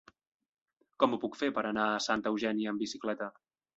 [1.03, 3.29] Com ho puc fer per anar a Santa Eugènia amb bicicleta?